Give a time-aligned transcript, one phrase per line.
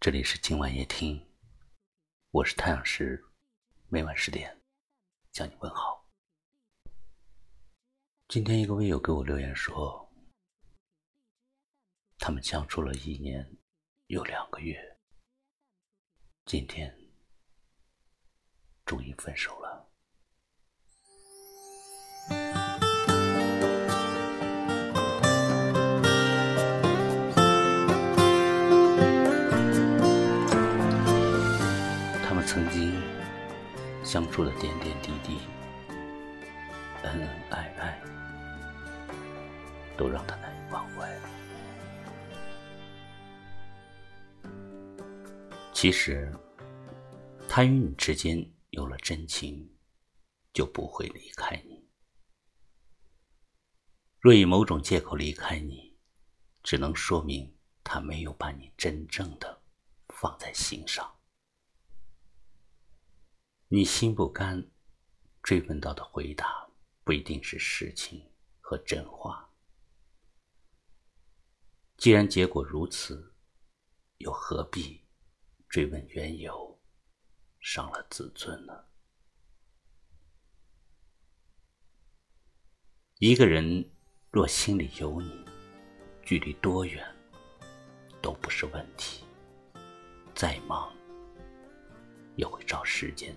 [0.00, 1.28] 这里是今晚夜听，
[2.30, 3.22] 我是太阳石，
[3.90, 4.58] 每晚十点
[5.30, 6.08] 向你问好。
[8.26, 10.10] 今天一个微友给我留言说，
[12.16, 13.46] 他们相处了一年
[14.06, 14.98] 又两个月，
[16.46, 16.98] 今天
[18.86, 19.89] 终于分手了。
[34.10, 35.38] 相处的点点滴滴，
[37.04, 38.02] 恩恩爱爱，
[39.96, 41.16] 都让他难以忘怀。
[45.72, 46.28] 其实，
[47.48, 49.72] 他与你之间有了真情，
[50.52, 51.88] 就不会离开你。
[54.18, 55.96] 若以某种借口离开你，
[56.64, 59.62] 只能说明他没有把你真正的
[60.08, 61.08] 放在心上。
[63.72, 64.68] 你心不甘，
[65.44, 66.68] 追问到的回答
[67.04, 68.20] 不一定是实情
[68.60, 69.48] 和真话。
[71.96, 73.32] 既然结果如此，
[74.18, 75.00] 又何必
[75.68, 76.80] 追问缘由，
[77.60, 78.72] 伤了自尊呢？
[83.20, 83.88] 一个人
[84.32, 85.44] 若心里有你，
[86.24, 87.06] 距离多远
[88.20, 89.24] 都不是问题。
[90.34, 90.92] 再忙，
[92.34, 93.32] 也会找时间。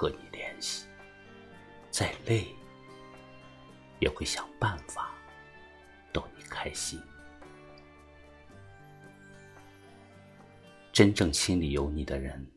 [0.00, 0.86] 和你联系，
[1.90, 2.56] 再累
[4.00, 5.14] 也会想办法
[6.10, 6.98] 逗你开心。
[10.90, 12.50] 真正心里有你的人，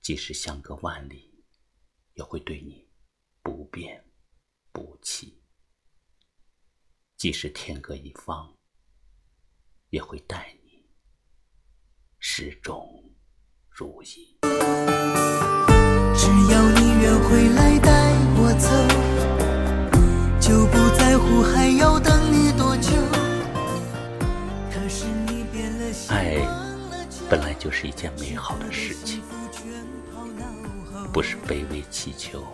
[0.00, 1.44] 即使相隔万里，
[2.14, 2.88] 也会对你
[3.42, 4.02] 不变
[4.72, 5.42] 不弃；
[7.18, 8.56] 即使天各一方，
[9.90, 10.88] 也会待你
[12.18, 13.14] 始终
[13.68, 14.38] 如一。
[16.18, 17.90] 只要你愿回来带
[18.38, 18.68] 我走，
[20.40, 22.92] 就不在乎还要等你多久。
[26.08, 26.36] 爱
[27.28, 29.22] 本来就是一件美好的事情，
[31.12, 32.46] 不是卑微乞求，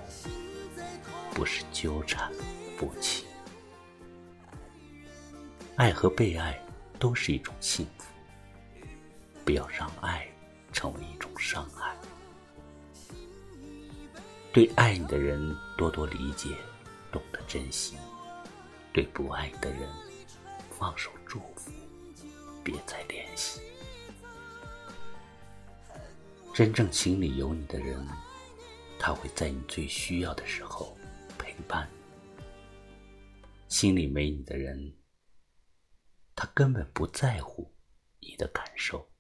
[1.33, 2.33] 不是纠缠
[2.77, 3.25] 不清。
[5.77, 6.59] 爱和被爱
[6.99, 8.07] 都是一种幸福，
[9.45, 10.27] 不要让爱
[10.73, 11.92] 成为一种伤害。
[14.53, 16.51] 对爱你的人多多理解，
[17.11, 17.97] 懂得珍惜；
[18.93, 19.89] 对不爱你的人，
[20.79, 21.73] 放手祝福，
[22.63, 23.63] 别再联系。
[26.55, 28.07] 真正心里有你的人，
[28.99, 30.95] 他会在你最需要的时候
[31.39, 31.89] 陪伴
[32.37, 32.45] 你；
[33.69, 34.95] 心里没你的人，
[36.37, 37.75] 他根本不在乎
[38.21, 39.11] 你的感受，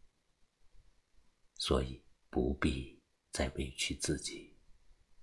[1.55, 3.01] 所以不必
[3.33, 4.52] 再委屈自己。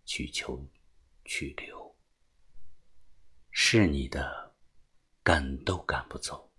[0.10, 0.68] 去求，
[1.24, 1.96] 去留，
[3.52, 4.56] 是你的，
[5.22, 6.52] 赶都赶不走；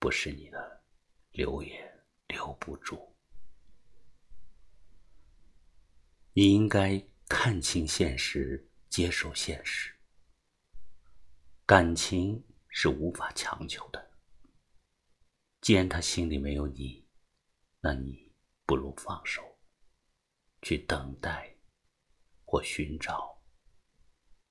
[0.00, 0.82] 不是你的，
[1.30, 3.14] 留也留不住。
[6.32, 9.94] 你应该看清现实，接受现实。
[11.64, 14.10] 感情是无法强求的。
[15.60, 17.06] 既然他心里没有你，
[17.80, 18.32] 那你
[18.66, 19.40] 不如放手，
[20.62, 21.51] 去等待。
[22.52, 23.38] 或寻找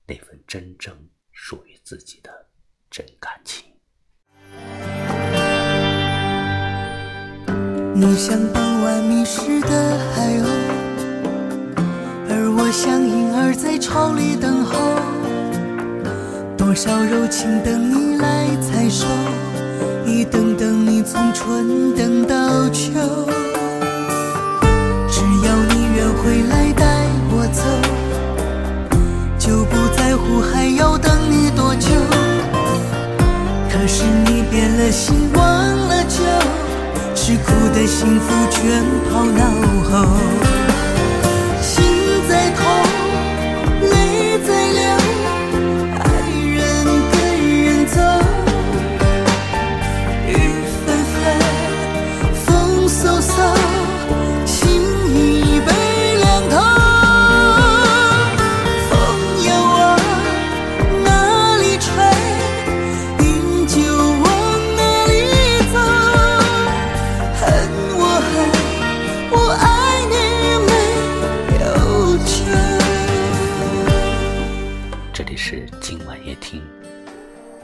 [0.08, 0.92] 那份真正
[1.30, 2.48] 属于自己的
[2.90, 3.64] 真感情。
[7.94, 10.46] 你像傍晚迷失的海鸥，
[12.28, 14.98] 而我像婴儿在巢里等候。
[16.58, 19.06] 多少柔情等你来采收，
[20.04, 22.90] 一等等你从春等到秋。
[25.08, 26.61] 只要你愿回来
[38.02, 39.81] 幸福全抛脑。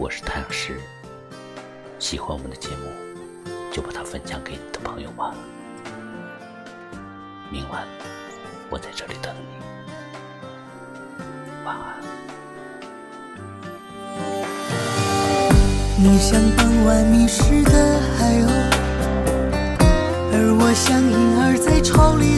[0.01, 0.81] 我是太阳石，
[1.99, 2.93] 喜欢我们的节目，
[3.73, 5.35] 就把它分享给你的朋友吧。
[7.51, 7.85] 明晚
[8.71, 9.43] 我在这里等你，
[11.65, 11.97] 晚安。
[15.97, 18.51] 你像傍晚迷失的海鸥，
[20.31, 22.38] 而我像婴儿在巢里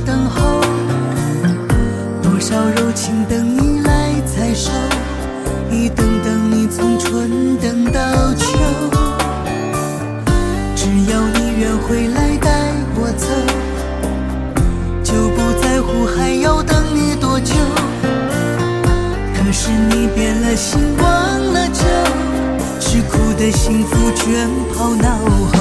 [20.60, 21.06] 心，忘
[21.54, 21.84] 了酒。
[22.78, 25.16] 吃苦的幸福全抛脑
[25.54, 25.59] 后。